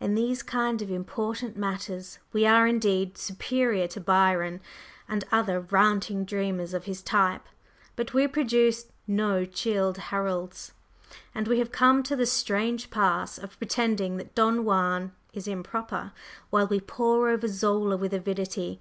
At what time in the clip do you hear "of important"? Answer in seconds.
0.82-1.56